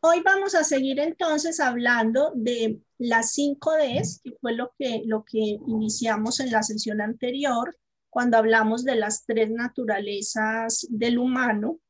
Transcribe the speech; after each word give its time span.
Hoy 0.00 0.20
vamos 0.20 0.54
a 0.54 0.62
seguir 0.62 1.00
entonces 1.00 1.58
hablando 1.58 2.30
de 2.36 2.80
las 2.98 3.32
5 3.32 3.72
Ds, 3.78 4.20
que 4.22 4.36
fue 4.40 4.52
lo 4.52 4.72
que, 4.78 5.02
lo 5.04 5.24
que 5.24 5.38
iniciamos 5.38 6.38
en 6.38 6.52
la 6.52 6.62
sesión 6.62 7.00
anterior, 7.00 7.76
cuando 8.08 8.36
hablamos 8.36 8.84
de 8.84 8.94
las 8.94 9.26
tres 9.26 9.50
naturalezas 9.50 10.86
del 10.88 11.18
humano, 11.18 11.80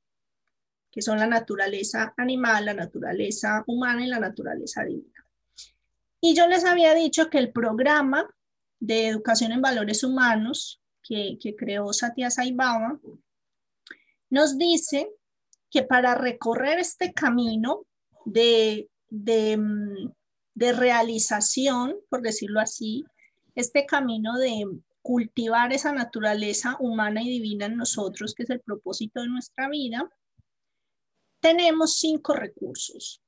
que 0.90 1.02
son 1.02 1.18
la 1.18 1.26
naturaleza 1.26 2.14
animal, 2.16 2.64
la 2.64 2.72
naturaleza 2.72 3.62
humana 3.66 4.02
y 4.02 4.08
la 4.08 4.20
naturaleza 4.20 4.84
divina. 4.84 5.26
Y 6.18 6.34
yo 6.34 6.46
les 6.48 6.64
había 6.64 6.94
dicho 6.94 7.28
que 7.28 7.38
el 7.38 7.52
programa 7.52 8.26
de 8.80 9.08
educación 9.08 9.52
en 9.52 9.60
valores 9.60 10.02
humanos 10.02 10.80
que, 11.02 11.38
que 11.38 11.54
creó 11.54 11.92
Satya 11.92 12.30
Sai 12.30 12.52
Baba 12.52 12.98
nos 14.30 14.56
dice 14.56 15.10
que 15.70 15.82
para 15.82 16.14
recorrer 16.14 16.78
este 16.78 17.12
camino 17.12 17.84
de, 18.32 18.88
mm, 19.10 20.10
de 20.54 20.72
realización, 20.72 21.96
por 22.08 22.22
decirlo 22.22 22.60
así, 22.60 23.04
este 23.54 23.86
camino 23.86 24.36
de 24.38 24.64
cultivar 25.02 25.72
esa 25.72 25.92
naturaleza 25.92 26.76
humana 26.80 27.22
y 27.22 27.30
divina 27.30 27.66
en 27.66 27.76
nosotros, 27.76 28.34
que 28.34 28.42
es 28.42 28.50
el 28.50 28.60
propósito 28.60 29.20
de 29.20 29.28
nuestra 29.28 29.68
vida, 29.68 30.10
tenemos 31.40 31.98
cinco 31.98 32.34
recursos. 32.34 33.22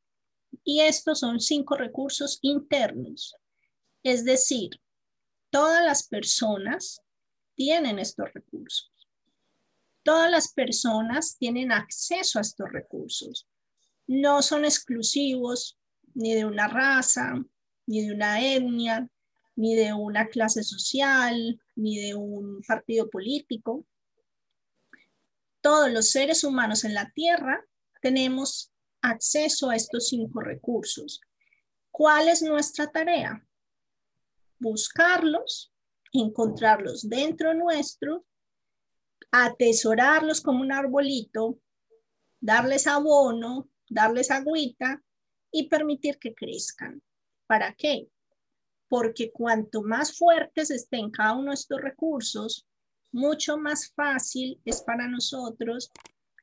Y 0.65 0.81
estos 0.81 1.21
son 1.21 1.41
cinco 1.41 1.77
recursos 1.77 2.39
internos. 2.43 3.35
Es 4.03 4.25
decir, 4.25 4.71
todas 5.51 5.85
las 5.85 6.07
personas 6.09 7.01
tienen 7.55 7.99
estos 7.99 8.33
recursos. 8.33 8.91
Todas 10.03 10.31
las 10.31 10.53
personas 10.53 11.37
tienen 11.39 11.73
acceso 11.73 12.39
a 12.39 12.43
estos 12.43 12.71
recursos. 12.71 13.47
No 14.11 14.43
son 14.43 14.65
exclusivos 14.65 15.79
ni 16.15 16.35
de 16.35 16.45
una 16.45 16.67
raza, 16.67 17.45
ni 17.87 18.05
de 18.05 18.13
una 18.13 18.45
etnia, 18.45 19.09
ni 19.55 19.77
de 19.77 19.93
una 19.93 20.27
clase 20.27 20.65
social, 20.65 21.63
ni 21.77 21.97
de 22.01 22.17
un 22.17 22.61
partido 22.67 23.09
político. 23.09 23.87
Todos 25.61 25.93
los 25.93 26.11
seres 26.11 26.43
humanos 26.43 26.83
en 26.83 26.95
la 26.95 27.09
Tierra 27.13 27.65
tenemos 28.03 28.73
acceso 29.01 29.71
a 29.71 29.77
estos 29.77 30.09
cinco 30.09 30.41
recursos. 30.41 31.21
¿Cuál 31.93 32.31
es 32.31 32.43
nuestra 32.43 32.91
tarea? 32.91 33.47
Buscarlos, 34.59 35.73
encontrarlos 36.13 37.09
dentro 37.09 37.55
nuestro, 37.55 38.27
atesorarlos 39.31 40.41
como 40.41 40.63
un 40.63 40.73
arbolito, 40.73 41.61
darles 42.41 42.89
abono, 42.89 43.70
darles 43.91 44.31
agüita 44.31 45.03
y 45.51 45.69
permitir 45.69 46.19
que 46.19 46.35
crezcan. 46.35 47.03
¿Para 47.47 47.75
qué? 47.75 48.09
Porque 48.89 49.31
cuanto 49.31 49.83
más 49.83 50.17
fuertes 50.17 50.71
estén 50.71 51.11
cada 51.11 51.35
uno 51.35 51.51
de 51.51 51.57
estos 51.57 51.81
recursos, 51.81 52.67
mucho 53.13 53.59
más 53.59 53.93
fácil 53.93 54.61
es 54.65 54.81
para 54.83 55.09
nosotros 55.09 55.91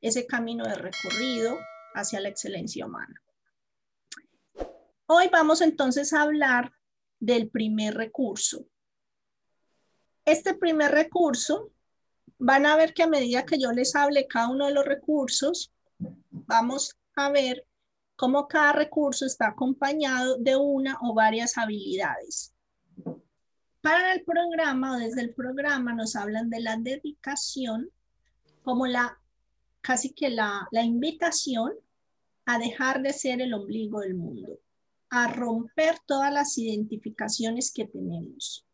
ese 0.01 0.27
camino 0.27 0.65
de 0.65 0.75
recorrido 0.75 1.57
hacia 1.95 2.19
la 2.19 2.29
excelencia 2.29 2.85
humana. 2.85 3.19
Hoy 5.07 5.29
vamos 5.31 5.61
entonces 5.61 6.11
a 6.11 6.23
hablar 6.23 6.73
del 7.19 7.49
primer 7.49 7.95
recurso. 7.95 8.67
Este 10.25 10.53
primer 10.53 10.91
recurso, 10.91 11.71
van 12.37 12.65
a 12.65 12.75
ver 12.75 12.93
que 12.93 13.03
a 13.03 13.07
medida 13.07 13.45
que 13.45 13.57
yo 13.57 13.71
les 13.71 13.95
hable 13.95 14.27
cada 14.27 14.49
uno 14.49 14.67
de 14.67 14.73
los 14.73 14.85
recursos, 14.85 15.73
vamos 16.29 16.97
a 17.17 17.29
ver 17.31 17.65
cómo 18.15 18.47
cada 18.47 18.73
recurso 18.73 19.25
está 19.25 19.49
acompañado 19.49 20.37
de 20.37 20.55
una 20.55 20.97
o 21.01 21.13
varias 21.13 21.57
habilidades. 21.57 22.53
Para 23.81 24.13
el 24.13 24.23
programa 24.23 24.95
o 24.95 24.99
desde 24.99 25.21
el 25.21 25.33
programa 25.33 25.93
nos 25.93 26.15
hablan 26.15 26.49
de 26.49 26.61
la 26.61 26.77
dedicación 26.77 27.89
como 28.63 28.85
la 28.85 29.19
casi 29.81 30.13
que 30.13 30.29
la, 30.29 30.67
la 30.71 30.83
invitación 30.83 31.73
a 32.45 32.59
dejar 32.59 33.01
de 33.01 33.13
ser 33.13 33.41
el 33.41 33.53
ombligo 33.53 34.01
del 34.01 34.15
mundo, 34.15 34.59
a 35.09 35.31
romper 35.31 35.95
todas 36.05 36.31
las 36.33 36.57
identificaciones 36.57 37.71
que 37.71 37.85
tenemos 37.85 38.65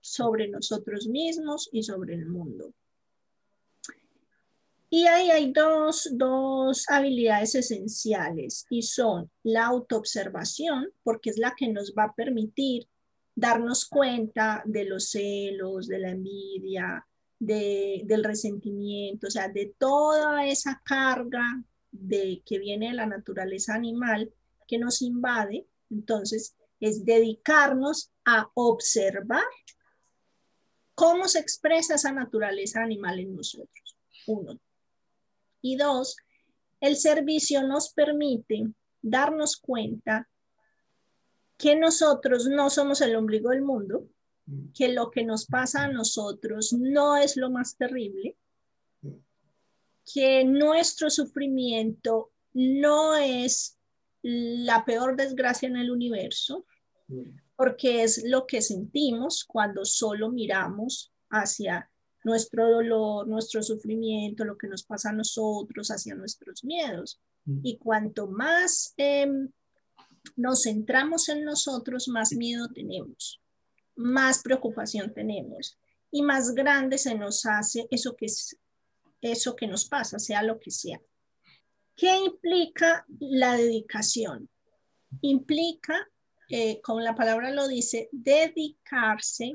sobre 0.00 0.48
nosotros 0.48 1.06
mismos 1.06 1.68
y 1.72 1.82
sobre 1.82 2.14
el 2.14 2.26
mundo. 2.26 2.74
Y 4.96 5.08
ahí 5.08 5.28
hay 5.28 5.52
dos, 5.52 6.08
dos 6.12 6.84
habilidades 6.88 7.56
esenciales 7.56 8.64
y 8.70 8.82
son 8.82 9.28
la 9.42 9.66
autoobservación, 9.66 10.92
porque 11.02 11.30
es 11.30 11.36
la 11.36 11.52
que 11.56 11.66
nos 11.66 11.94
va 11.98 12.04
a 12.04 12.14
permitir 12.14 12.86
darnos 13.34 13.86
cuenta 13.86 14.62
de 14.64 14.84
los 14.84 15.10
celos, 15.10 15.88
de 15.88 15.98
la 15.98 16.10
envidia, 16.10 17.04
del 17.40 18.22
resentimiento, 18.22 19.26
o 19.26 19.30
sea, 19.32 19.48
de 19.48 19.74
toda 19.76 20.46
esa 20.46 20.80
carga 20.84 21.42
de, 21.90 22.44
que 22.46 22.60
viene 22.60 22.90
de 22.90 22.94
la 22.94 23.06
naturaleza 23.06 23.74
animal 23.74 24.32
que 24.68 24.78
nos 24.78 25.02
invade. 25.02 25.66
Entonces, 25.90 26.54
es 26.78 27.04
dedicarnos 27.04 28.12
a 28.24 28.48
observar 28.54 29.42
cómo 30.94 31.26
se 31.26 31.40
expresa 31.40 31.96
esa 31.96 32.12
naturaleza 32.12 32.80
animal 32.80 33.18
en 33.18 33.34
nosotros. 33.34 33.96
Uno. 34.28 34.60
Y 35.64 35.76
dos, 35.76 36.18
el 36.78 36.94
servicio 36.96 37.66
nos 37.66 37.94
permite 37.94 38.66
darnos 39.00 39.56
cuenta 39.56 40.28
que 41.56 41.74
nosotros 41.74 42.46
no 42.48 42.68
somos 42.68 43.00
el 43.00 43.16
ombligo 43.16 43.48
del 43.48 43.62
mundo, 43.62 44.06
que 44.74 44.88
lo 44.92 45.10
que 45.10 45.24
nos 45.24 45.46
pasa 45.46 45.84
a 45.84 45.88
nosotros 45.88 46.74
no 46.74 47.16
es 47.16 47.38
lo 47.38 47.48
más 47.48 47.78
terrible, 47.78 48.36
que 50.12 50.44
nuestro 50.44 51.08
sufrimiento 51.08 52.30
no 52.52 53.16
es 53.16 53.78
la 54.20 54.84
peor 54.84 55.16
desgracia 55.16 55.66
en 55.66 55.76
el 55.76 55.90
universo, 55.90 56.66
porque 57.56 58.02
es 58.02 58.22
lo 58.26 58.46
que 58.46 58.60
sentimos 58.60 59.46
cuando 59.46 59.86
solo 59.86 60.30
miramos 60.30 61.10
hacia 61.30 61.90
nuestro 62.24 62.68
dolor, 62.68 63.28
nuestro 63.28 63.62
sufrimiento, 63.62 64.44
lo 64.44 64.58
que 64.58 64.66
nos 64.66 64.82
pasa 64.84 65.10
a 65.10 65.12
nosotros, 65.12 65.88
hacia 65.88 66.14
nuestros 66.14 66.64
miedos. 66.64 67.20
Y 67.62 67.76
cuanto 67.76 68.26
más 68.26 68.94
em, 68.96 69.50
nos 70.36 70.62
centramos 70.62 71.28
en 71.28 71.44
nosotros, 71.44 72.08
más 72.08 72.32
miedo 72.32 72.68
tenemos 72.74 73.40
más 73.96 74.42
preocupación 74.42 75.12
tenemos 75.12 75.78
y 76.10 76.22
más 76.22 76.54
grande 76.54 76.98
se 76.98 77.14
nos 77.14 77.44
hace 77.46 77.86
eso 77.90 78.14
que, 78.16 78.26
es, 78.26 78.56
eso 79.20 79.56
que 79.56 79.66
nos 79.66 79.86
pasa, 79.86 80.18
sea 80.18 80.42
lo 80.42 80.58
que 80.60 80.70
sea. 80.70 81.00
¿Qué 81.96 82.16
implica 82.16 83.04
la 83.20 83.56
dedicación? 83.56 84.48
Implica, 85.20 86.08
eh, 86.48 86.80
como 86.82 87.00
la 87.00 87.14
palabra 87.14 87.50
lo 87.50 87.68
dice, 87.68 88.08
dedicarse 88.12 89.54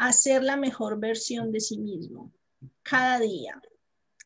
a 0.00 0.12
ser 0.12 0.42
la 0.42 0.56
mejor 0.56 0.98
versión 0.98 1.52
de 1.52 1.60
sí 1.60 1.78
mismo 1.78 2.32
cada 2.82 3.18
día 3.20 3.60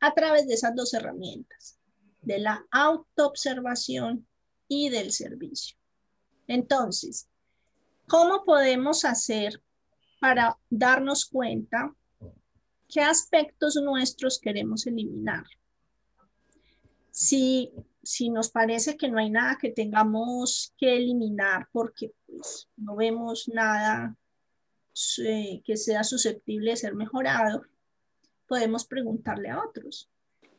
a 0.00 0.14
través 0.14 0.46
de 0.46 0.54
esas 0.54 0.74
dos 0.74 0.92
herramientas, 0.94 1.78
de 2.22 2.38
la 2.38 2.64
autoobservación 2.70 4.26
y 4.68 4.88
del 4.88 5.12
servicio. 5.12 5.76
Entonces, 6.46 7.28
¿Cómo 8.06 8.44
podemos 8.44 9.04
hacer 9.04 9.62
para 10.20 10.58
darnos 10.68 11.24
cuenta 11.24 11.94
qué 12.88 13.00
aspectos 13.00 13.76
nuestros 13.76 14.38
queremos 14.38 14.86
eliminar? 14.86 15.44
Si, 17.10 17.72
si 18.02 18.28
nos 18.28 18.50
parece 18.50 18.96
que 18.96 19.08
no 19.08 19.18
hay 19.18 19.30
nada 19.30 19.56
que 19.60 19.70
tengamos 19.70 20.74
que 20.76 20.96
eliminar 20.96 21.68
porque 21.72 22.12
pues, 22.26 22.68
no 22.76 22.96
vemos 22.96 23.48
nada 23.48 24.16
eh, 25.24 25.62
que 25.64 25.76
sea 25.76 26.04
susceptible 26.04 26.70
de 26.70 26.76
ser 26.76 26.94
mejorado, 26.94 27.62
podemos 28.46 28.86
preguntarle 28.86 29.50
a 29.50 29.62
otros. 29.62 30.10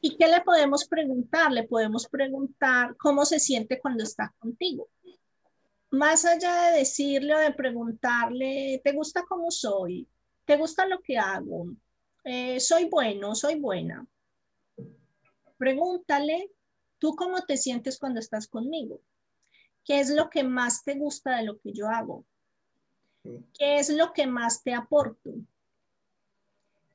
¿Y 0.02 0.18
qué 0.18 0.28
le 0.28 0.42
podemos 0.42 0.86
preguntar? 0.86 1.52
Le 1.52 1.64
podemos 1.64 2.08
preguntar 2.08 2.96
cómo 2.98 3.26
se 3.26 3.40
siente 3.40 3.80
cuando 3.80 4.04
está 4.04 4.34
contigo 4.40 4.88
más 5.96 6.26
allá 6.26 6.72
de 6.72 6.80
decirle 6.80 7.36
o 7.36 7.40
de 7.40 7.54
preguntarle, 7.54 8.82
¿te 8.84 8.92
gusta 8.92 9.24
cómo 9.28 9.50
soy? 9.50 10.08
¿Te 10.46 10.58
gusta 10.58 10.86
lo 10.86 11.02
que 11.02 11.18
hago? 11.18 11.68
Eh, 12.24 12.60
¿Soy 12.60 12.86
bueno? 12.86 13.34
¿Soy 13.34 13.60
buena? 13.60 14.06
Pregúntale, 15.58 16.52
¿tú 17.00 17.16
cómo 17.16 17.42
te 17.42 17.58
sientes 17.58 17.98
cuando 17.98 18.20
estás 18.20 18.48
conmigo? 18.48 19.00
¿Qué 19.84 20.00
es 20.00 20.10
lo 20.10 20.30
que 20.30 20.44
más 20.44 20.84
te 20.84 20.96
gusta 20.96 21.38
de 21.38 21.44
lo 21.44 21.60
que 21.60 21.72
yo 21.72 21.88
hago? 21.88 22.26
¿Qué 23.58 23.78
es 23.78 23.90
lo 23.90 24.14
que 24.14 24.28
más 24.28 24.64
te 24.64 24.74
aporto? 24.74 25.34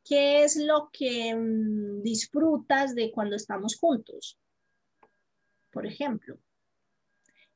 ¿Qué 0.05 0.45
es 0.45 0.57
lo 0.57 0.91
que 0.93 1.35
mm, 1.35 2.03
disfrutas 2.03 2.95
de 2.95 3.11
cuando 3.11 3.37
estamos 3.37 3.77
juntos? 3.79 4.39
Por 5.71 5.87
ejemplo. 5.87 6.39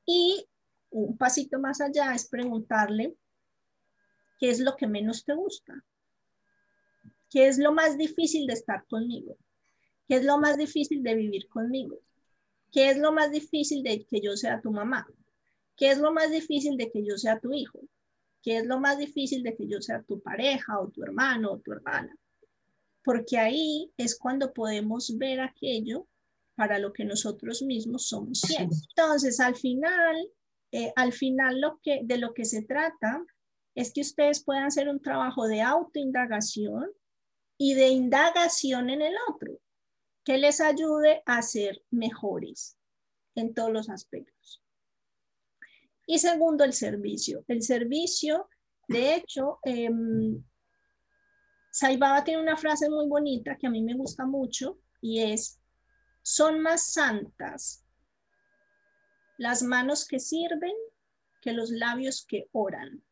Y 0.07 0.47
un 0.91 1.17
pasito 1.17 1.59
más 1.59 1.81
allá 1.81 2.15
es 2.15 2.29
preguntarle 2.29 3.17
qué 4.39 4.51
es 4.51 4.61
lo 4.61 4.77
que 4.77 4.87
menos 4.87 5.25
te 5.25 5.35
gusta, 5.35 5.85
qué 7.31 7.49
es 7.49 7.59
lo 7.59 7.73
más 7.73 7.97
difícil 7.97 8.47
de 8.47 8.53
estar 8.55 8.87
conmigo, 8.87 9.37
qué 10.07 10.17
es 10.17 10.25
lo 10.25 10.39
más 10.39 10.57
difícil 10.57 11.03
de 11.03 11.15
vivir 11.15 11.49
conmigo, 11.49 11.99
qué 12.71 12.91
es 12.91 12.99
lo 12.99 13.13
más 13.13 13.33
difícil 13.33 13.83
de 13.83 14.05
que 14.05 14.21
yo 14.21 14.37
sea 14.37 14.61
tu 14.61 14.71
mamá, 14.71 15.09
qué 15.77 15.91
es 15.91 15.99
lo 15.99 16.13
más 16.13 16.31
difícil 16.31 16.77
de 16.77 16.91
que 16.91 17.05
yo 17.05 17.17
sea 17.17 17.41
tu 17.41 17.53
hijo, 17.53 17.81
qué 18.45 18.59
es 18.59 18.67
lo 18.67 18.79
más 18.79 18.99
difícil 18.99 19.43
de 19.43 19.57
que 19.57 19.67
yo 19.67 19.81
sea 19.81 20.03
tu 20.03 20.21
pareja 20.21 20.79
o 20.79 20.89
tu 20.89 21.03
hermano 21.03 21.53
o 21.53 21.59
tu 21.59 21.73
hermana. 21.73 22.15
Porque 23.03 23.39
ahí 23.39 23.91
es 23.97 24.19
cuando 24.19 24.53
podemos 24.53 25.17
ver 25.17 25.41
aquello 25.41 26.07
para 26.55 26.79
lo 26.79 26.93
que 26.93 27.05
nosotros 27.05 27.63
mismos 27.63 28.07
somos 28.07 28.41
ciegos. 28.41 28.87
Entonces, 28.91 29.41
al 29.41 29.57
final, 29.57 30.31
eh, 30.73 30.93
al 30.95 31.13
final 31.13 31.61
lo 31.61 31.81
que, 31.83 32.01
de 32.05 32.19
lo 32.19 32.35
que 32.35 32.45
se 32.45 32.63
trata 32.63 33.25
es 33.75 33.93
que 33.93 34.03
ustedes 34.03 34.45
puedan 34.45 34.65
hacer 34.65 34.89
un 34.89 35.01
trabajo 35.01 35.49
de 35.49 35.63
autoindagación 35.63 36.91
y 37.59 37.75
de 37.75 37.89
indagación 37.89 38.91
en 38.91 39.01
el 39.01 39.15
otro, 39.29 39.59
que 40.23 40.39
les 40.39 40.61
ayude 40.61 41.23
a 41.25 41.41
ser 41.43 41.83
mejores 41.91 42.77
en 43.35 43.55
todos 43.55 43.73
los 43.73 43.89
aspectos. 43.89 44.64
Y 46.07 46.19
segundo, 46.19 46.65
el 46.65 46.73
servicio. 46.73 47.45
El 47.49 47.63
servicio, 47.63 48.49
de 48.89 49.17
hecho, 49.17 49.59
eh, 49.65 49.91
Saibaba 51.71 52.23
tiene 52.23 52.41
una 52.41 52.57
frase 52.57 52.89
muy 52.89 53.09
bonita 53.09 53.57
que 53.57 53.67
a 53.67 53.71
mí 53.71 53.83
me 53.83 53.95
gusta 53.95 54.27
mucho 54.27 54.79
y 55.01 55.23
es, 55.23 55.61
son 56.23 56.61
más 56.61 56.93
santas 56.93 57.85
las 59.39 59.63
manos 59.63 60.07
que 60.07 60.21
sirven 60.21 60.75
que 61.43 61.53
los 61.53 61.71
labios 61.71 62.25
que 62.27 62.49
oran. 62.53 63.03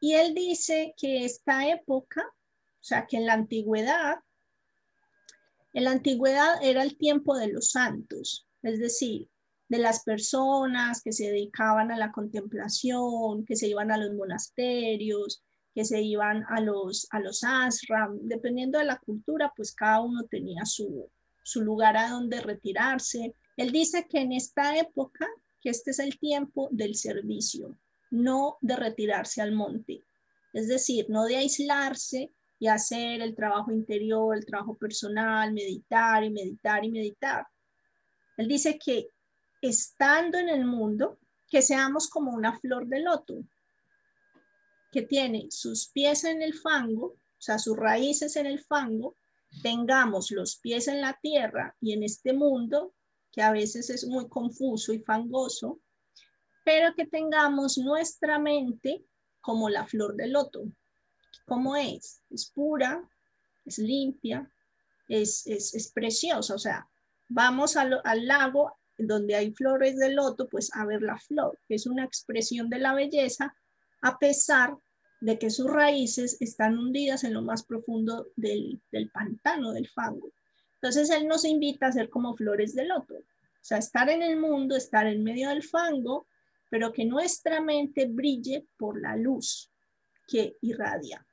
Y 0.00 0.14
él 0.14 0.34
dice 0.34 0.94
que 0.96 1.24
esta 1.24 1.68
época, 1.68 2.22
o 2.24 2.84
sea, 2.84 3.06
que 3.06 3.16
en 3.16 3.26
la 3.26 3.32
antigüedad, 3.32 4.18
en 5.72 5.84
la 5.84 5.90
antigüedad 5.90 6.62
era 6.62 6.82
el 6.82 6.96
tiempo 6.96 7.36
de 7.36 7.48
los 7.48 7.72
santos, 7.72 8.46
es 8.62 8.78
decir, 8.78 9.28
de 9.68 9.78
las 9.78 10.04
personas 10.04 11.02
que 11.02 11.12
se 11.12 11.30
dedicaban 11.30 11.90
a 11.90 11.98
la 11.98 12.12
contemplación, 12.12 13.44
que 13.44 13.56
se 13.56 13.68
iban 13.68 13.90
a 13.90 13.98
los 13.98 14.14
monasterios, 14.14 15.42
que 15.74 15.84
se 15.84 16.00
iban 16.00 16.44
a 16.48 16.60
los, 16.60 17.06
a 17.10 17.20
los 17.20 17.44
ashram, 17.44 18.18
dependiendo 18.22 18.78
de 18.78 18.84
la 18.84 18.98
cultura, 18.98 19.52
pues 19.56 19.74
cada 19.74 20.00
uno 20.00 20.24
tenía 20.24 20.64
su, 20.64 21.10
su 21.42 21.62
lugar 21.62 21.96
a 21.96 22.08
donde 22.08 22.40
retirarse. 22.40 23.34
Él 23.56 23.72
dice 23.72 24.06
que 24.08 24.20
en 24.20 24.32
esta 24.32 24.78
época, 24.78 25.26
que 25.60 25.70
este 25.70 25.90
es 25.90 25.98
el 25.98 26.18
tiempo 26.18 26.68
del 26.70 26.94
servicio, 26.94 27.76
no 28.10 28.56
de 28.60 28.76
retirarse 28.76 29.42
al 29.42 29.52
monte, 29.52 30.02
es 30.52 30.68
decir, 30.68 31.06
no 31.08 31.24
de 31.24 31.36
aislarse 31.36 32.32
y 32.58 32.68
hacer 32.68 33.20
el 33.20 33.34
trabajo 33.34 33.70
interior, 33.70 34.34
el 34.34 34.46
trabajo 34.46 34.76
personal, 34.76 35.52
meditar 35.52 36.24
y 36.24 36.30
meditar 36.30 36.84
y 36.84 36.90
meditar. 36.90 37.46
Él 38.38 38.48
dice 38.48 38.78
que 38.78 39.08
estando 39.60 40.38
en 40.38 40.48
el 40.48 40.64
mundo, 40.64 41.18
que 41.48 41.62
seamos 41.62 42.08
como 42.08 42.32
una 42.32 42.58
flor 42.58 42.86
de 42.86 43.00
loto, 43.00 43.44
que 44.90 45.02
tiene 45.02 45.48
sus 45.50 45.88
pies 45.88 46.24
en 46.24 46.42
el 46.42 46.54
fango, 46.54 47.06
o 47.06 47.40
sea, 47.40 47.58
sus 47.58 47.76
raíces 47.76 48.36
en 48.36 48.46
el 48.46 48.60
fango, 48.60 49.16
tengamos 49.62 50.30
los 50.30 50.56
pies 50.56 50.88
en 50.88 51.00
la 51.00 51.18
tierra 51.20 51.76
y 51.80 51.92
en 51.92 52.02
este 52.02 52.32
mundo, 52.32 52.94
que 53.32 53.42
a 53.42 53.52
veces 53.52 53.90
es 53.90 54.06
muy 54.06 54.28
confuso 54.28 54.92
y 54.92 55.00
fangoso, 55.00 55.80
pero 56.64 56.94
que 56.94 57.06
tengamos 57.06 57.78
nuestra 57.78 58.38
mente 58.38 59.04
como 59.40 59.68
la 59.68 59.86
flor 59.86 60.16
de 60.16 60.28
loto. 60.28 60.64
¿Cómo 61.44 61.76
es? 61.76 62.22
Es 62.30 62.50
pura, 62.50 63.08
es 63.64 63.78
limpia, 63.78 64.50
es, 65.08 65.46
es, 65.46 65.92
preciosa. 65.92 66.54
O 66.54 66.58
sea, 66.58 66.88
vamos 67.28 67.76
al, 67.76 68.00
al 68.02 68.26
lago 68.26 68.76
donde 68.98 69.34
hay 69.34 69.52
flores 69.52 69.98
de 69.98 70.12
loto, 70.12 70.48
pues 70.48 70.70
a 70.74 70.84
ver 70.86 71.02
la 71.02 71.18
flor, 71.18 71.58
que 71.68 71.74
es 71.74 71.86
una 71.86 72.04
expresión 72.04 72.70
de 72.70 72.78
la 72.78 72.94
belleza, 72.94 73.54
a 74.02 74.18
pesar 74.18 74.76
de 75.20 75.38
que 75.38 75.50
sus 75.50 75.70
raíces 75.70 76.36
están 76.40 76.78
hundidas 76.78 77.24
en 77.24 77.34
lo 77.34 77.42
más 77.42 77.64
profundo 77.64 78.28
del, 78.36 78.80
del 78.92 79.10
pantano, 79.10 79.72
del 79.72 79.88
fango. 79.88 80.30
Entonces 80.74 81.10
él 81.10 81.26
nos 81.26 81.44
invita 81.44 81.86
a 81.86 81.92
ser 81.92 82.10
como 82.10 82.36
flores 82.36 82.74
de 82.74 82.86
loto, 82.86 83.14
o 83.14 83.68
sea, 83.68 83.78
estar 83.78 84.08
en 84.10 84.22
el 84.22 84.38
mundo, 84.38 84.76
estar 84.76 85.06
en 85.06 85.24
medio 85.24 85.48
del 85.48 85.62
fango, 85.62 86.26
pero 86.70 86.92
que 86.92 87.04
nuestra 87.04 87.60
mente 87.60 88.06
brille 88.06 88.66
por 88.76 89.00
la 89.00 89.16
luz 89.16 89.72
que 90.26 90.56
irradia, 90.60 91.26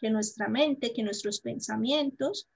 que 0.00 0.10
nuestra 0.10 0.48
mente, 0.48 0.92
que 0.92 1.02
nuestros 1.02 1.40
pensamientos 1.40 2.48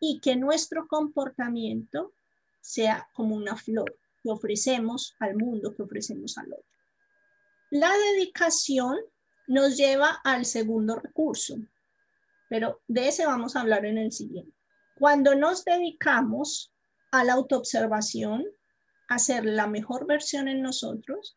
y 0.00 0.20
que 0.20 0.36
nuestro 0.36 0.86
comportamiento 0.88 2.12
sea 2.60 3.08
como 3.14 3.34
una 3.34 3.56
flor 3.56 3.98
que 4.22 4.30
ofrecemos 4.30 5.16
al 5.18 5.36
mundo, 5.36 5.74
que 5.74 5.82
ofrecemos 5.82 6.36
al 6.38 6.52
otro. 6.52 6.64
La 7.70 7.90
dedicación 8.12 8.98
nos 9.46 9.76
lleva 9.76 10.20
al 10.24 10.44
segundo 10.44 10.96
recurso, 10.96 11.56
pero 12.48 12.82
de 12.88 13.08
ese 13.08 13.26
vamos 13.26 13.56
a 13.56 13.60
hablar 13.60 13.84
en 13.84 13.98
el 13.98 14.12
siguiente. 14.12 14.56
Cuando 14.98 15.34
nos 15.34 15.64
dedicamos 15.64 16.72
a 17.10 17.24
la 17.24 17.34
autoobservación, 17.34 18.44
a 19.08 19.18
ser 19.18 19.44
la 19.44 19.66
mejor 19.66 20.06
versión 20.06 20.48
en 20.48 20.62
nosotros 20.62 21.36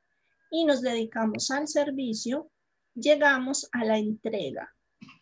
y 0.52 0.66
nos 0.66 0.82
dedicamos 0.82 1.50
al 1.50 1.68
servicio, 1.68 2.52
llegamos 2.94 3.68
a 3.72 3.84
la 3.84 3.98
entrega 3.98 4.76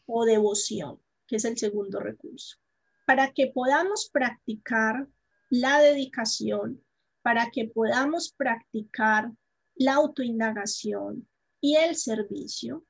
o 0.06 0.26
devoción, 0.26 1.02
que 1.28 1.38
es 1.38 1.46
el 1.46 1.58
segundo 1.58 2.00
recurso. 2.00 2.58
Para 3.06 3.32
que 3.32 3.48
podamos 3.48 4.10
practicar 4.12 5.08
la 5.52 5.80
dedicación, 5.82 6.82
para 7.22 7.52
que 7.52 7.66
podamos 7.66 8.34
practicar 8.36 9.32
la 9.76 9.96
autoindagación 9.96 11.28
y 11.60 11.76
el 11.76 11.96
servicio, 11.96 12.86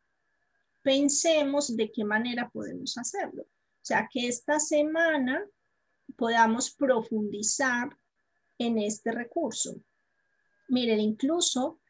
pensemos 0.84 1.76
de 1.76 1.92
qué 1.92 2.06
manera 2.06 2.50
podemos 2.50 2.98
hacerlo. 2.98 3.44
O 3.44 3.84
sea, 3.84 4.08
que 4.10 4.28
esta 4.28 4.60
semana 4.60 5.44
podamos 6.16 6.72
profundizar 6.72 7.90
en 8.60 8.78
este 8.78 9.12
recurso. 9.12 9.82
Miren, 10.70 11.00
incluso 11.00 11.82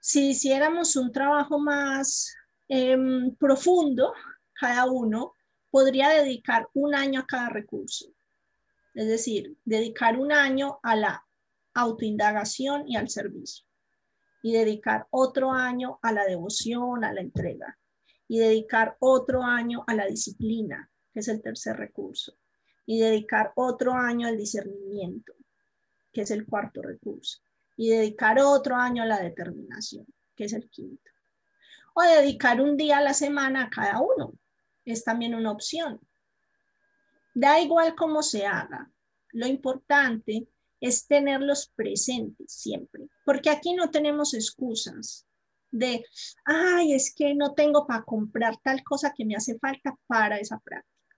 si 0.00 0.30
hiciéramos 0.30 0.96
un 0.96 1.12
trabajo 1.12 1.58
más 1.58 2.34
em, 2.66 3.36
profundo, 3.36 4.14
cada 4.54 4.90
uno 4.90 5.34
podría 5.70 6.08
dedicar 6.08 6.66
un 6.72 6.94
año 6.94 7.20
a 7.20 7.26
cada 7.26 7.50
recurso. 7.50 8.15
Es 8.96 9.08
decir, 9.08 9.58
dedicar 9.66 10.18
un 10.18 10.32
año 10.32 10.80
a 10.82 10.96
la 10.96 11.26
autoindagación 11.74 12.88
y 12.88 12.96
al 12.96 13.10
servicio. 13.10 13.66
Y 14.42 14.54
dedicar 14.54 15.06
otro 15.10 15.52
año 15.52 15.98
a 16.00 16.12
la 16.12 16.24
devoción, 16.24 17.04
a 17.04 17.12
la 17.12 17.20
entrega. 17.20 17.78
Y 18.26 18.38
dedicar 18.38 18.96
otro 19.00 19.42
año 19.42 19.84
a 19.86 19.92
la 19.92 20.06
disciplina, 20.06 20.90
que 21.12 21.20
es 21.20 21.28
el 21.28 21.42
tercer 21.42 21.76
recurso. 21.76 22.38
Y 22.86 22.98
dedicar 22.98 23.52
otro 23.56 23.92
año 23.92 24.28
al 24.28 24.38
discernimiento, 24.38 25.34
que 26.10 26.22
es 26.22 26.30
el 26.30 26.46
cuarto 26.46 26.80
recurso. 26.80 27.42
Y 27.76 27.90
dedicar 27.90 28.40
otro 28.40 28.76
año 28.76 29.02
a 29.02 29.06
la 29.06 29.20
determinación, 29.20 30.06
que 30.34 30.44
es 30.44 30.54
el 30.54 30.70
quinto. 30.70 31.10
O 31.94 32.02
dedicar 32.02 32.62
un 32.62 32.78
día 32.78 32.96
a 32.96 33.02
la 33.02 33.12
semana 33.12 33.64
a 33.64 33.68
cada 33.68 34.00
uno. 34.00 34.32
Es 34.86 35.04
también 35.04 35.34
una 35.34 35.50
opción. 35.50 36.00
Da 37.36 37.60
igual 37.60 37.94
cómo 37.94 38.22
se 38.22 38.46
haga. 38.46 38.90
Lo 39.32 39.46
importante 39.46 40.48
es 40.80 41.06
tenerlos 41.06 41.70
presentes 41.76 42.50
siempre, 42.50 43.10
porque 43.26 43.50
aquí 43.50 43.74
no 43.74 43.90
tenemos 43.90 44.32
excusas 44.32 45.26
de, 45.70 46.02
ay, 46.46 46.94
es 46.94 47.14
que 47.14 47.34
no 47.34 47.52
tengo 47.52 47.86
para 47.86 48.04
comprar 48.04 48.56
tal 48.62 48.82
cosa 48.82 49.12
que 49.14 49.26
me 49.26 49.36
hace 49.36 49.58
falta 49.58 49.94
para 50.06 50.38
esa 50.38 50.58
práctica. 50.60 51.14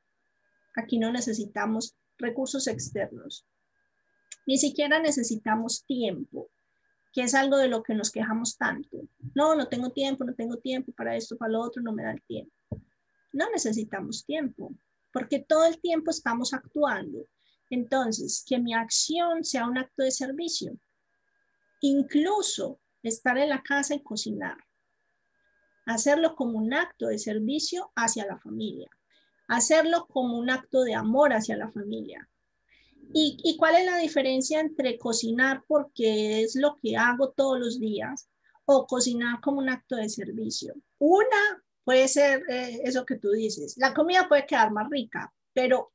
Aquí 0.74 0.98
no 0.98 1.12
necesitamos 1.12 1.94
recursos 2.18 2.66
externos, 2.66 3.46
ni 4.44 4.58
siquiera 4.58 4.98
necesitamos 4.98 5.84
tiempo, 5.86 6.50
que 7.12 7.22
es 7.22 7.34
algo 7.36 7.58
de 7.58 7.68
lo 7.68 7.84
que 7.84 7.94
nos 7.94 8.10
quejamos 8.10 8.56
tanto. 8.56 9.08
No, 9.36 9.54
no 9.54 9.68
tengo 9.68 9.92
tiempo, 9.92 10.24
no 10.24 10.34
tengo 10.34 10.56
tiempo 10.56 10.90
para 10.90 11.14
esto, 11.14 11.36
para 11.36 11.52
lo 11.52 11.60
otro, 11.60 11.80
no 11.80 11.92
me 11.92 12.02
da 12.02 12.10
el 12.10 12.22
tiempo. 12.22 12.52
No 13.32 13.48
necesitamos 13.50 14.26
tiempo 14.26 14.74
porque 15.12 15.38
todo 15.40 15.66
el 15.66 15.80
tiempo 15.80 16.10
estamos 16.10 16.52
actuando. 16.52 17.24
Entonces, 17.70 18.44
que 18.46 18.58
mi 18.58 18.74
acción 18.74 19.44
sea 19.44 19.66
un 19.66 19.78
acto 19.78 20.02
de 20.02 20.10
servicio. 20.10 20.78
Incluso 21.80 22.80
estar 23.02 23.38
en 23.38 23.50
la 23.50 23.62
casa 23.62 23.94
y 23.94 24.02
cocinar. 24.02 24.56
Hacerlo 25.86 26.34
como 26.34 26.58
un 26.58 26.74
acto 26.74 27.06
de 27.06 27.18
servicio 27.18 27.92
hacia 27.94 28.26
la 28.26 28.38
familia. 28.38 28.88
Hacerlo 29.48 30.06
como 30.06 30.38
un 30.38 30.50
acto 30.50 30.82
de 30.82 30.94
amor 30.94 31.32
hacia 31.32 31.56
la 31.56 31.70
familia. 31.70 32.28
¿Y, 33.14 33.38
¿Y 33.42 33.56
cuál 33.56 33.76
es 33.76 33.86
la 33.86 33.96
diferencia 33.96 34.60
entre 34.60 34.98
cocinar 34.98 35.64
porque 35.66 36.42
es 36.42 36.56
lo 36.56 36.76
que 36.76 36.96
hago 36.96 37.30
todos 37.30 37.58
los 37.58 37.80
días 37.80 38.28
o 38.66 38.86
cocinar 38.86 39.40
como 39.40 39.60
un 39.60 39.70
acto 39.70 39.96
de 39.96 40.10
servicio? 40.10 40.74
Una 40.98 41.64
puede 41.88 42.06
ser 42.06 42.42
eh, 42.50 42.82
eso 42.84 43.06
que 43.06 43.16
tú 43.16 43.30
dices, 43.30 43.78
la 43.78 43.94
comida 43.94 44.28
puede 44.28 44.44
quedar 44.44 44.70
más 44.70 44.90
rica, 44.90 45.32
pero 45.54 45.94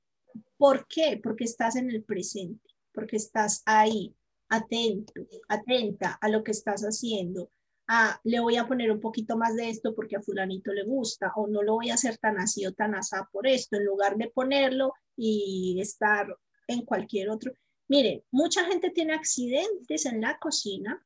¿por 0.57 0.87
qué? 0.87 1.19
Porque 1.21 1.43
estás 1.43 1.75
en 1.75 1.87
el 1.91 2.03
presente, 2.03 2.67
porque 2.91 3.17
estás 3.17 3.61
ahí, 3.67 4.11
atento, 4.49 5.13
atenta 5.47 6.17
a 6.19 6.29
lo 6.29 6.43
que 6.43 6.49
estás 6.49 6.81
haciendo. 6.81 7.51
Ah, 7.87 8.19
le 8.23 8.39
voy 8.39 8.55
a 8.55 8.65
poner 8.65 8.91
un 8.91 8.99
poquito 8.99 9.37
más 9.37 9.55
de 9.55 9.69
esto 9.69 9.93
porque 9.93 10.15
a 10.15 10.21
fulanito 10.23 10.73
le 10.73 10.83
gusta, 10.83 11.31
o 11.35 11.45
no 11.45 11.61
lo 11.61 11.75
voy 11.75 11.91
a 11.91 11.93
hacer 11.93 12.17
tan 12.17 12.39
así 12.39 12.65
o 12.65 12.73
tan 12.73 12.95
asá 12.95 13.29
por 13.31 13.45
esto, 13.45 13.75
en 13.77 13.85
lugar 13.85 14.17
de 14.17 14.31
ponerlo 14.31 14.93
y 15.15 15.77
estar 15.79 16.25
en 16.69 16.85
cualquier 16.85 17.29
otro. 17.29 17.53
Mire, 17.87 18.23
mucha 18.31 18.65
gente 18.65 18.89
tiene 18.89 19.13
accidentes 19.13 20.07
en 20.07 20.21
la 20.21 20.39
cocina 20.39 21.05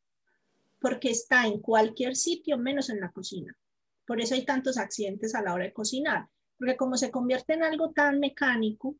porque 0.80 1.10
está 1.10 1.46
en 1.46 1.60
cualquier 1.60 2.16
sitio 2.16 2.58
menos 2.58 2.90
en 2.90 3.02
la 3.02 3.12
cocina. 3.12 3.54
Por 4.08 4.22
eso 4.22 4.36
hay 4.36 4.46
tantos 4.46 4.78
accidentes 4.78 5.36
a 5.36 5.42
la 5.42 5.54
hora 5.54 5.66
de 5.66 5.74
cocinar, 5.74 6.30
porque 6.58 6.78
como 6.78 6.96
se 6.96 7.12
convierte 7.12 7.54
en 7.54 7.64
algo 7.64 7.92
tan 7.92 8.20
mecánico, 8.20 8.96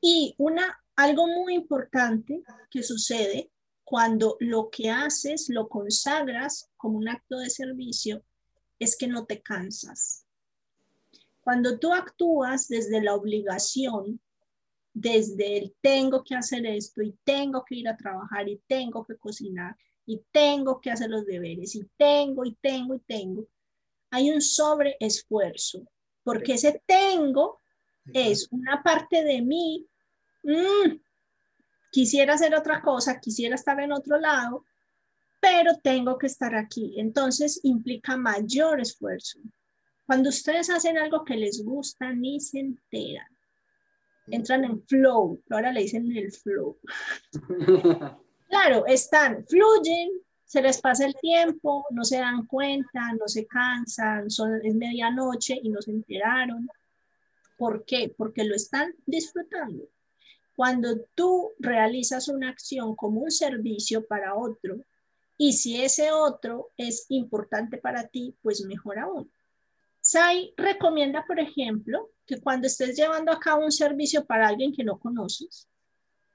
y 0.00 0.34
una, 0.36 0.82
algo 0.96 1.28
muy 1.28 1.54
importante 1.54 2.42
que 2.68 2.82
sucede 2.82 3.52
cuando 3.84 4.36
lo 4.40 4.68
que 4.68 4.90
haces 4.90 5.46
lo 5.48 5.68
consagras 5.68 6.70
como 6.76 6.98
un 6.98 7.08
acto 7.08 7.38
de 7.38 7.50
servicio 7.50 8.24
es 8.80 8.96
que 8.96 9.06
no 9.06 9.26
te 9.26 9.40
cansas. 9.40 10.26
Cuando 11.40 11.78
tú 11.78 11.92
actúas 11.92 12.66
desde 12.66 13.00
la 13.00 13.14
obligación, 13.14 14.20
desde 14.92 15.58
el 15.58 15.74
tengo 15.80 16.24
que 16.24 16.34
hacer 16.34 16.66
esto 16.66 17.00
y 17.00 17.16
tengo 17.22 17.64
que 17.64 17.76
ir 17.76 17.88
a 17.88 17.96
trabajar 17.96 18.48
y 18.48 18.60
tengo 18.66 19.04
que 19.04 19.16
cocinar 19.16 19.76
y 20.06 20.22
tengo 20.30 20.80
que 20.80 20.90
hacer 20.90 21.10
los 21.10 21.24
deberes 21.24 21.74
y 21.74 21.88
tengo 21.96 22.44
y 22.44 22.54
tengo 22.60 22.94
y 22.94 23.00
tengo, 23.00 23.46
hay 24.10 24.30
un 24.30 24.40
sobreesfuerzo, 24.40 25.86
porque 26.22 26.54
ese 26.54 26.82
tengo 26.86 27.60
es 28.12 28.48
una 28.50 28.82
parte 28.82 29.22
de 29.22 29.42
mí 29.42 29.86
Mm, 30.42 30.98
quisiera 31.90 32.34
hacer 32.34 32.54
otra 32.54 32.82
cosa, 32.82 33.20
quisiera 33.20 33.54
estar 33.54 33.78
en 33.80 33.92
otro 33.92 34.18
lado, 34.18 34.64
pero 35.40 35.78
tengo 35.82 36.18
que 36.18 36.26
estar 36.26 36.54
aquí. 36.54 36.94
Entonces 36.98 37.60
implica 37.62 38.16
mayor 38.16 38.80
esfuerzo. 38.80 39.38
Cuando 40.06 40.30
ustedes 40.30 40.68
hacen 40.70 40.98
algo 40.98 41.24
que 41.24 41.36
les 41.36 41.64
gusta, 41.64 42.12
ni 42.12 42.40
se 42.40 42.60
enteran. 42.60 43.26
Entran 44.28 44.64
en 44.64 44.82
flow, 44.86 45.42
ahora 45.50 45.72
le 45.72 45.82
dicen 45.82 46.16
el 46.16 46.32
flow. 46.32 46.78
claro, 48.52 48.84
están, 48.86 49.46
fluyen, 49.46 50.10
se 50.44 50.60
les 50.60 50.78
pasa 50.78 51.06
el 51.06 51.14
tiempo, 51.14 51.86
no 51.90 52.04
se 52.04 52.18
dan 52.18 52.44
cuenta, 52.46 53.14
no 53.18 53.26
se 53.26 53.46
cansan, 53.46 54.30
son, 54.30 54.60
es 54.62 54.74
medianoche 54.74 55.58
y 55.62 55.70
no 55.70 55.80
se 55.80 55.92
enteraron. 55.92 56.68
¿Por 57.56 57.86
qué? 57.86 58.12
Porque 58.14 58.44
lo 58.44 58.54
están 58.54 58.94
disfrutando. 59.06 59.88
Cuando 60.54 61.00
tú 61.14 61.52
realizas 61.60 62.28
una 62.28 62.50
acción 62.50 62.94
como 62.94 63.22
un 63.22 63.30
servicio 63.30 64.04
para 64.04 64.34
otro 64.34 64.84
y 65.38 65.54
si 65.54 65.82
ese 65.82 66.12
otro 66.12 66.72
es 66.76 67.06
importante 67.08 67.78
para 67.78 68.06
ti, 68.08 68.36
pues 68.42 68.66
mejor 68.66 68.98
aún. 68.98 69.32
SAI 70.02 70.52
recomienda, 70.58 71.24
por 71.26 71.40
ejemplo, 71.40 72.10
que 72.26 72.38
cuando 72.38 72.66
estés 72.66 72.96
llevando 72.96 73.32
a 73.32 73.40
cabo 73.40 73.64
un 73.64 73.72
servicio 73.72 74.26
para 74.26 74.48
alguien 74.48 74.74
que 74.74 74.84
no 74.84 74.98
conoces, 74.98 75.68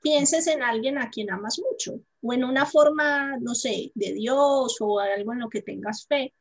pienses 0.01 0.47
en 0.47 0.61
alguien 0.61 0.97
a 0.97 1.09
quien 1.09 1.31
amas 1.31 1.59
mucho 1.59 2.01
o 2.21 2.33
en 2.33 2.43
una 2.43 2.65
forma, 2.65 3.37
no 3.37 3.55
sé, 3.55 3.91
de 3.95 4.13
Dios 4.13 4.77
o 4.79 4.99
algo 4.99 5.33
en 5.33 5.39
lo 5.39 5.49
que 5.49 5.61
tengas 5.61 6.05
fe 6.07 6.33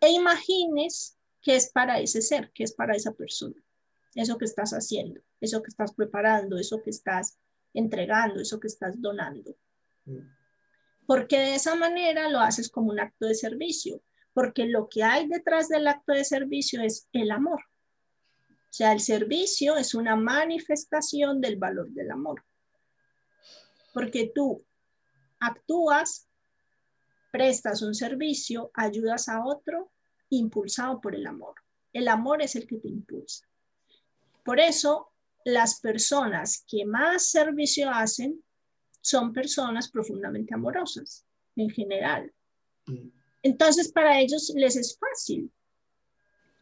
e 0.00 0.10
imagines 0.10 1.18
que 1.40 1.56
es 1.56 1.70
para 1.70 2.00
ese 2.00 2.22
ser, 2.22 2.50
que 2.52 2.64
es 2.64 2.74
para 2.74 2.94
esa 2.94 3.12
persona 3.12 3.64
eso 4.14 4.38
que 4.38 4.44
estás 4.44 4.72
haciendo, 4.72 5.20
eso 5.40 5.62
que 5.62 5.68
estás 5.68 5.92
preparando, 5.94 6.56
eso 6.56 6.82
que 6.82 6.90
estás 6.90 7.38
entregando, 7.72 8.40
eso 8.40 8.60
que 8.60 8.68
estás 8.68 9.00
donando. 9.00 9.56
Mm. 10.04 10.20
Porque 11.06 11.38
de 11.38 11.54
esa 11.56 11.74
manera 11.74 12.28
lo 12.28 12.40
haces 12.40 12.70
como 12.70 12.90
un 12.90 13.00
acto 13.00 13.26
de 13.26 13.34
servicio, 13.34 14.02
porque 14.32 14.66
lo 14.66 14.88
que 14.88 15.02
hay 15.02 15.28
detrás 15.28 15.68
del 15.68 15.86
acto 15.86 16.12
de 16.12 16.24
servicio 16.24 16.80
es 16.82 17.08
el 17.12 17.30
amor. 17.30 17.60
O 18.74 18.76
sea, 18.76 18.90
el 18.90 18.98
servicio 18.98 19.76
es 19.76 19.94
una 19.94 20.16
manifestación 20.16 21.40
del 21.40 21.54
valor 21.54 21.90
del 21.90 22.10
amor. 22.10 22.44
Porque 23.92 24.32
tú 24.34 24.66
actúas, 25.38 26.28
prestas 27.30 27.82
un 27.82 27.94
servicio, 27.94 28.72
ayudas 28.74 29.28
a 29.28 29.44
otro, 29.44 29.92
impulsado 30.28 31.00
por 31.00 31.14
el 31.14 31.24
amor. 31.24 31.54
El 31.92 32.08
amor 32.08 32.42
es 32.42 32.56
el 32.56 32.66
que 32.66 32.78
te 32.78 32.88
impulsa. 32.88 33.46
Por 34.44 34.58
eso, 34.58 35.12
las 35.44 35.78
personas 35.78 36.64
que 36.66 36.84
más 36.84 37.28
servicio 37.28 37.88
hacen 37.88 38.42
son 39.00 39.32
personas 39.32 39.88
profundamente 39.88 40.52
amorosas, 40.52 41.24
en 41.54 41.70
general. 41.70 42.34
Mm. 42.86 43.10
Entonces, 43.44 43.92
para 43.92 44.18
ellos 44.18 44.52
les 44.56 44.74
es 44.74 44.98
fácil. 44.98 45.48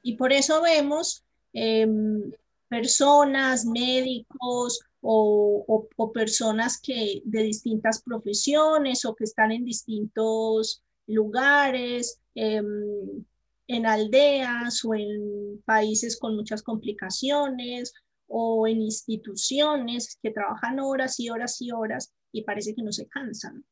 Y 0.02 0.16
por 0.16 0.31
eso 0.31 0.61
vemos 0.61 1.25
em, 1.52 2.30
personas, 2.68 3.64
médicos 3.64 4.80
o, 5.00 6.11
personas 6.14 6.80
que 6.80 7.23
de 7.25 7.42
distintas 7.42 8.02
profesiones 8.02 9.04
o 9.04 9.14
que 9.14 9.25
están 9.25 9.52
en 9.52 9.64
distintos 9.64 10.82
lugares, 11.06 12.21
em, 12.35 13.25
en 13.68 13.87
aldeas 13.87 14.85
o 14.85 14.94
en 14.94 15.62
países 15.64 16.18
con 16.18 16.37
muchas 16.37 16.62
complicaciones 16.62 17.92
o 18.26 18.66
en 18.66 18.80
instituciones 18.80 20.18
que 20.23 20.30
trabajan 20.30 20.80
horas 20.80 21.21
y 21.21 21.30
horas 21.30 21.61
y 21.61 21.73
horas 21.73 22.12
y 22.32 22.42
parece 22.42 22.75
que 22.75 22.82
no 22.82 22.92
se 22.92 23.06
cansan. 23.06 23.64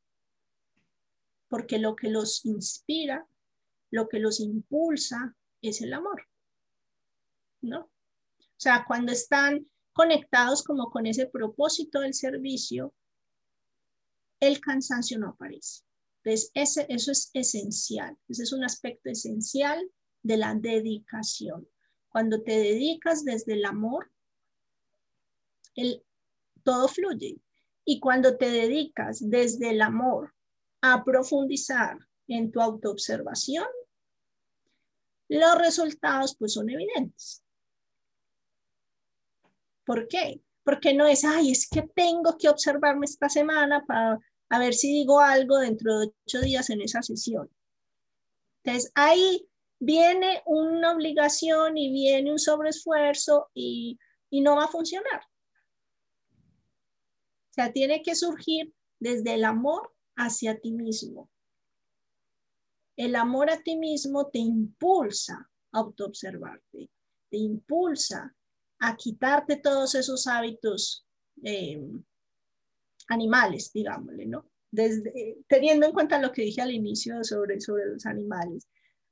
Porque 1.48 1.78
lo 1.78 1.96
que 1.96 2.08
los 2.08 2.44
inspira, 2.44 3.26
lo 3.90 4.08
que 4.08 4.18
los 4.18 4.40
impulsa 4.40 5.34
es 5.62 5.80
el 5.80 5.92
amor. 5.94 6.29
¿No? 7.62 7.80
O 7.80 8.62
sea, 8.62 8.84
cuando 8.86 9.12
están 9.12 9.66
conectados 9.92 10.62
como 10.62 10.90
con 10.90 11.06
ese 11.06 11.26
propósito 11.26 12.00
del 12.00 12.14
servicio, 12.14 12.94
el 14.38 14.60
cansancio 14.60 15.18
no 15.18 15.30
aparece. 15.30 15.82
Entonces, 16.22 16.50
ese, 16.54 16.86
eso 16.88 17.12
es 17.12 17.30
esencial, 17.34 18.16
ese 18.28 18.42
es 18.42 18.52
un 18.52 18.64
aspecto 18.64 19.10
esencial 19.10 19.90
de 20.22 20.36
la 20.36 20.54
dedicación. 20.54 21.66
Cuando 22.08 22.42
te 22.42 22.52
dedicas 22.52 23.24
desde 23.24 23.54
el 23.54 23.64
amor, 23.64 24.10
el, 25.74 26.04
todo 26.62 26.88
fluye. 26.88 27.40
Y 27.84 28.00
cuando 28.00 28.36
te 28.36 28.50
dedicas 28.50 29.18
desde 29.22 29.70
el 29.70 29.80
amor 29.80 30.34
a 30.82 31.04
profundizar 31.04 31.98
en 32.28 32.52
tu 32.52 32.60
autoobservación, 32.60 33.66
los 35.28 35.58
resultados 35.58 36.36
pues 36.36 36.54
son 36.54 36.68
evidentes. 36.70 37.42
¿Por 39.84 40.08
qué? 40.08 40.40
Porque 40.64 40.94
no 40.94 41.06
es, 41.06 41.24
ay, 41.24 41.50
es 41.50 41.68
que 41.68 41.82
tengo 41.82 42.36
que 42.38 42.48
observarme 42.48 43.06
esta 43.06 43.28
semana 43.28 43.84
para 43.86 44.18
ver 44.58 44.74
si 44.74 44.88
digo 44.92 45.20
algo 45.20 45.58
dentro 45.58 45.98
de 45.98 46.12
ocho 46.26 46.40
días 46.40 46.70
en 46.70 46.82
esa 46.82 47.02
sesión. 47.02 47.50
Entonces, 48.62 48.92
ahí 48.94 49.48
viene 49.78 50.42
una 50.46 50.92
obligación 50.92 51.78
y 51.78 51.90
viene 51.90 52.30
un 52.30 52.38
sobreesfuerzo 52.38 53.50
y, 53.54 53.98
y 54.28 54.42
no 54.42 54.56
va 54.56 54.64
a 54.64 54.68
funcionar. 54.68 55.22
O 57.50 57.52
sea, 57.52 57.72
tiene 57.72 58.02
que 58.02 58.14
surgir 58.14 58.72
desde 59.00 59.34
el 59.34 59.44
amor 59.44 59.92
hacia 60.14 60.60
ti 60.60 60.72
mismo. 60.72 61.30
El 62.96 63.16
amor 63.16 63.50
a 63.50 63.62
ti 63.62 63.76
mismo 63.76 64.28
te 64.28 64.38
impulsa 64.38 65.50
a 65.72 65.78
autoobservarte, 65.78 66.90
te 67.30 67.36
impulsa 67.38 68.36
a 68.80 68.96
quitarte 68.96 69.56
todos 69.56 69.94
esos 69.94 70.26
hábitos 70.26 71.06
eh, 71.44 71.80
animales, 73.08 73.72
digámosle, 73.72 74.26
¿no? 74.26 74.46
Desde, 74.70 75.38
teniendo 75.48 75.86
en 75.86 75.92
cuenta 75.92 76.20
lo 76.20 76.32
que 76.32 76.42
dije 76.42 76.62
al 76.62 76.72
inicio 76.72 77.22
sobre, 77.22 77.60
sobre 77.60 77.86
los 77.86 78.06
animales, 78.06 78.68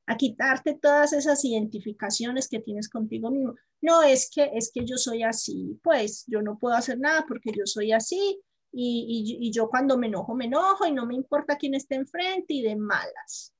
a 0.06 0.16
quitarte 0.16 0.74
todas 0.74 1.12
esas 1.12 1.44
identificaciones 1.44 2.48
que 2.48 2.60
tienes 2.60 2.88
contigo 2.88 3.30
mismo. 3.30 3.54
No 3.82 4.02
es 4.02 4.30
que 4.34 4.50
es 4.54 4.70
que 4.72 4.86
yo 4.86 4.96
soy 4.96 5.22
así, 5.22 5.78
pues 5.82 6.24
yo 6.26 6.40
no 6.40 6.58
puedo 6.58 6.74
hacer 6.74 6.98
nada 6.98 7.26
porque 7.28 7.50
yo 7.54 7.66
soy 7.66 7.92
así 7.92 8.40
y, 8.72 9.36
y, 9.40 9.48
y 9.48 9.52
yo 9.52 9.68
cuando 9.68 9.98
me 9.98 10.06
enojo 10.06 10.34
me 10.34 10.46
enojo 10.46 10.86
y 10.86 10.92
no 10.92 11.04
me 11.04 11.14
importa 11.14 11.58
quién 11.58 11.74
esté 11.74 11.96
enfrente 11.96 12.54
y 12.54 12.62
de 12.62 12.76
malas. 12.76 13.52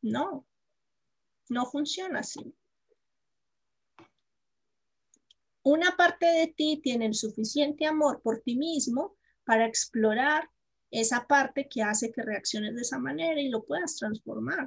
No, 0.00 0.46
no 1.50 1.66
funciona 1.66 2.20
así. 2.20 2.54
Una 5.64 5.96
parte 5.96 6.26
de 6.26 6.48
ti 6.48 6.80
tiene 6.82 7.06
el 7.06 7.14
suficiente 7.14 7.86
amor 7.86 8.20
por 8.22 8.40
ti 8.40 8.54
mismo 8.54 9.16
para 9.44 9.66
explorar 9.66 10.48
esa 10.90 11.26
parte 11.26 11.68
que 11.68 11.82
hace 11.82 12.12
que 12.12 12.22
reacciones 12.22 12.74
de 12.74 12.82
esa 12.82 12.98
manera 12.98 13.40
y 13.40 13.48
lo 13.48 13.64
puedas 13.64 13.96
transformar, 13.96 14.66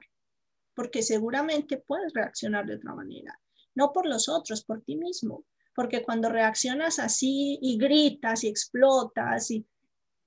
porque 0.74 1.04
seguramente 1.04 1.78
puedes 1.78 2.14
reaccionar 2.14 2.66
de 2.66 2.76
otra 2.76 2.96
manera, 2.96 3.40
no 3.76 3.94
por 3.94 4.08
los 4.08 4.28
otros, 4.28 4.64
por 4.66 4.82
ti 4.82 4.96
mismo, 4.96 5.46
porque 5.76 6.04
cuando 6.04 6.30
reaccionas 6.30 6.98
así 6.98 7.60
y 7.62 7.78
gritas 7.78 8.44
y 8.44 8.48
explotas 8.48 9.52
y 9.52 9.68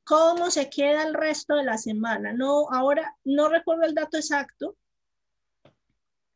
cómo 0.05 0.51
se 0.51 0.71
queda 0.71 1.03
el 1.03 1.15
resto 1.15 1.57
de 1.57 1.65
la 1.65 1.79
semana, 1.79 2.33
no, 2.33 2.71
ahora 2.71 3.17
no 3.25 3.49
recuerdo 3.49 3.83
el 3.83 3.95
dato 3.95 4.17
exacto 4.17 4.77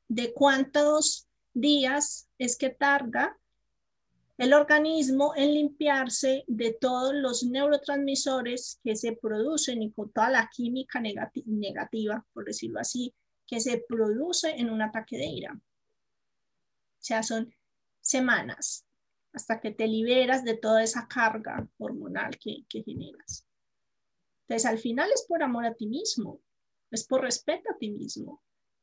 de 0.08 0.34
cuántos 0.34 1.28
días 1.54 2.28
es 2.38 2.58
que 2.58 2.70
tarda 2.70 3.38
el 4.36 4.52
organismo 4.52 5.32
en 5.36 5.54
limpiarse 5.54 6.44
de 6.48 6.72
todos 6.72 7.14
los 7.14 7.44
neurotransmisores 7.44 8.80
que 8.82 8.96
se 8.96 9.12
producen 9.12 9.82
y 9.82 9.92
con 9.92 10.10
toda 10.10 10.30
la 10.30 10.50
química 10.52 11.00
negativa, 11.00 12.26
por 12.32 12.44
decirlo 12.44 12.80
así, 12.80 13.14
que 13.46 13.60
se 13.60 13.84
produce 13.88 14.50
en 14.50 14.70
un 14.70 14.82
ataque 14.82 15.18
de 15.18 15.26
ira. 15.26 15.52
O 15.54 16.98
sea, 16.98 17.22
son 17.22 17.54
semanas 18.00 18.84
hasta 19.32 19.60
que 19.60 19.70
te 19.70 19.86
liberas 19.86 20.44
de 20.44 20.56
toda 20.56 20.82
esa 20.82 21.06
carga 21.06 21.68
hormonal 21.78 22.36
que, 22.38 22.64
que 22.68 22.82
generas. 22.82 23.46
Entonces, 24.42 24.66
al 24.66 24.78
final 24.78 25.10
es 25.12 25.24
por 25.28 25.42
amor 25.42 25.64
a 25.64 25.74
ti 25.74 25.86
mismo, 25.86 26.40
es 26.90 27.06
por 27.06 27.22
respeto 27.22 27.70
a 27.70 27.78
ti 27.78 27.90
mismo, 27.90 28.42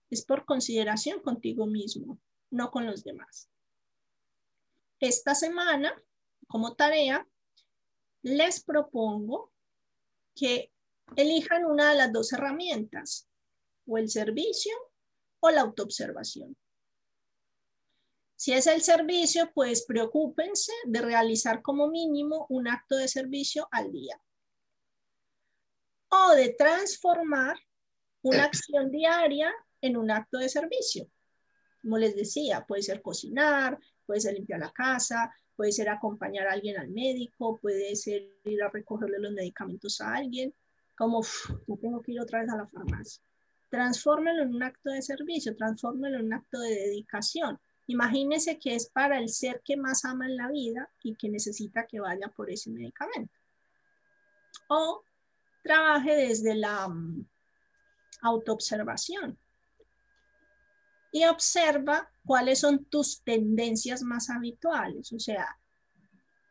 es 0.10 0.26
por 0.26 0.46
consideración 0.46 1.22
contigo 1.22 1.66
mismo, 1.66 2.20
no 2.50 2.72
con 2.72 2.86
los 2.86 3.04
demás 3.04 3.51
esta 5.02 5.36
semana, 5.36 5.94
como 6.48 6.76
tarea, 6.76 7.28
les 8.22 8.64
propongo 8.64 9.52
que 10.36 10.72
elijan 11.16 11.66
una 11.66 11.90
de 11.90 11.98
las 11.98 12.14
dos 12.14 12.32
herramientas, 12.32 13.28
o 13.86 13.98
el 13.98 14.10
servicio 14.10 14.74
o 15.40 15.50
la 15.50 15.62
autoobservación. 15.62 16.56
Si 18.36 18.54
es 18.54 18.68
el 18.68 18.82
servicio, 18.82 19.52
pues 19.54 19.86
preocúpense 19.86 20.72
de 20.86 21.02
realizar 21.02 21.62
como 21.62 21.90
mínimo 21.90 22.46
un 22.50 22.68
acto 22.68 22.96
de 22.96 23.08
servicio 23.08 23.68
al 23.72 23.92
día. 23.92 24.20
O 26.10 26.32
de 26.32 26.50
transformar 26.54 27.58
una 28.24 28.46
acción 28.46 28.92
diaria 28.92 29.54
en 29.82 29.98
un 29.98 30.12
acto 30.12 30.38
de 30.38 30.50
servicio. 30.50 31.10
Como 31.82 31.98
les 31.98 32.16
decía, 32.16 32.66
puede 32.68 32.84
ser 32.84 33.02
cocinar, 33.02 33.80
puede 34.12 34.20
ser 34.20 34.34
limpiar 34.34 34.60
la 34.60 34.74
casa, 34.74 35.34
puede 35.56 35.72
ser 35.72 35.88
acompañar 35.88 36.46
a 36.46 36.52
alguien 36.52 36.78
al 36.78 36.90
médico, 36.90 37.58
puede 37.62 37.96
ser 37.96 38.28
ir 38.44 38.62
a 38.62 38.68
recogerle 38.68 39.20
los 39.20 39.32
medicamentos 39.32 40.02
a 40.02 40.16
alguien, 40.16 40.54
como 40.98 41.22
no 41.66 41.78
tengo 41.78 42.02
que 42.02 42.12
ir 42.12 42.20
otra 42.20 42.42
vez 42.42 42.50
a 42.50 42.58
la 42.58 42.68
farmacia. 42.68 43.24
Transfórmelo 43.70 44.44
en 44.44 44.54
un 44.54 44.64
acto 44.64 44.90
de 44.90 45.02
servicio, 45.02 45.56
transfórmelo 45.56 46.20
en 46.20 46.26
un 46.26 46.34
acto 46.34 46.60
de 46.60 46.72
dedicación. 46.72 47.58
Imagínese 47.88 48.60
que 48.60 48.76
es 48.76 48.90
para 48.90 49.18
el 49.18 49.30
ser 49.30 49.62
que 49.64 49.78
más 49.78 50.04
ama 50.04 50.26
en 50.26 50.36
la 50.36 50.50
vida 50.50 50.90
y 51.04 51.16
que 51.16 51.30
necesita 51.30 51.88
que 51.88 52.02
vaya 52.02 52.28
por 52.36 52.52
ese 52.52 52.70
medicamento. 52.70 53.40
O 54.68 55.06
trabaje 55.64 56.18
desde 56.18 56.56
la 56.56 56.88
um, 56.88 57.26
autoobservación 58.24 59.38
y 61.12 61.26
observa 61.26 62.10
cuáles 62.26 62.60
son 62.60 62.86
tus 62.86 63.22
tendencias 63.22 64.02
más 64.02 64.30
habituales. 64.30 65.12
O 65.12 65.20
sea, 65.20 65.58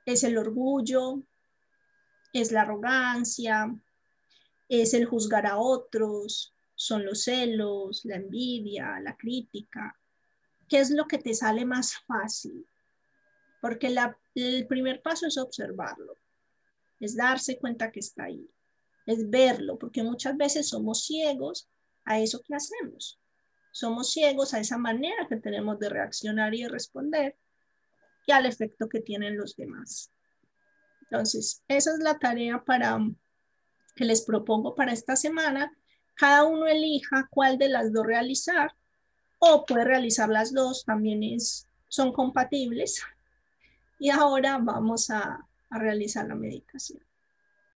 es 0.04 0.22
el 0.24 0.36
orgullo, 0.36 1.22
es 2.32 2.52
la 2.52 2.62
arrogancia, 2.62 3.74
es 4.68 4.94
el 4.94 5.06
juzgar 5.06 5.46
a 5.46 5.58
otros, 5.58 6.54
son 6.74 7.04
los 7.04 7.24
celos, 7.24 8.04
la 8.04 8.16
envidia, 8.16 9.00
la 9.00 9.16
crítica. 9.16 9.98
¿Qué 10.68 10.78
es 10.78 10.90
lo 10.90 11.06
que 11.06 11.18
te 11.18 11.34
sale 11.34 11.64
más 11.64 11.94
fácil? 12.06 12.66
Porque 13.60 13.94
el 14.34 14.66
primer 14.66 15.02
paso 15.02 15.26
es 15.26 15.36
observarlo, 15.36 16.14
es 16.98 17.16
darse 17.16 17.58
cuenta 17.58 17.90
que 17.90 18.00
está 18.00 18.24
ahí, 18.24 18.48
es 19.06 19.28
verlo, 19.28 19.78
porque 19.78 20.02
muchas 20.02 20.36
veces 20.36 20.68
somos 20.68 21.04
ciegos 21.04 21.68
a 22.04 22.20
eso 22.20 22.40
que 22.42 22.54
hacemos. 22.54 23.20
Somos 23.72 24.12
ciegos 24.12 24.54
a 24.54 24.60
esa 24.60 24.78
manera 24.78 25.26
que 25.28 25.36
tenemos 25.36 25.78
de 25.78 25.88
reaccionar 25.88 26.54
y 26.54 26.62
de 26.62 26.68
responder 26.68 27.36
y 28.26 28.32
al 28.32 28.46
efecto 28.46 28.88
que 28.88 29.00
tienen 29.00 29.36
los 29.36 29.56
demás. 29.56 30.12
Entonces, 31.02 31.62
esa 31.68 31.92
es 31.92 31.98
la 31.98 32.18
tarea 32.18 32.62
para 32.64 32.98
que 33.96 34.04
les 34.04 34.22
propongo 34.22 34.74
para 34.74 34.92
esta 34.92 35.16
semana. 35.16 35.76
Cada 36.14 36.44
uno 36.44 36.66
elija 36.66 37.28
cuál 37.30 37.58
de 37.58 37.68
las 37.68 37.92
dos 37.92 38.06
realizar 38.06 38.74
o 39.38 39.64
puede 39.64 39.84
realizar 39.84 40.28
las 40.28 40.52
dos, 40.52 40.84
también 40.84 41.22
es, 41.22 41.66
son 41.88 42.12
compatibles. 42.12 43.02
Y 43.98 44.10
ahora 44.10 44.58
vamos 44.58 45.10
a, 45.10 45.46
a 45.70 45.78
realizar 45.78 46.26
la 46.26 46.34
meditación. 46.34 47.00